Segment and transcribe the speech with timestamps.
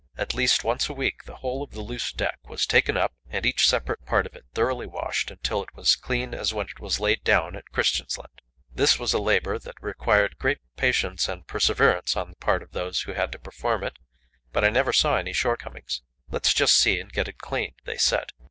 [0.17, 3.45] At least once a week the whole of the loose deck was taken up, and
[3.45, 6.79] each separate part of it thoroughly washed, until it was as clean as when it
[6.79, 8.41] was laid down at Christiansand.
[8.73, 13.01] This was a labour that required great patience and perseverance on the part of those
[13.01, 13.97] who had to perform it,
[14.51, 16.01] but I never saw any shortcomings.
[16.31, 18.31] "Let's just see and get it clean," they said.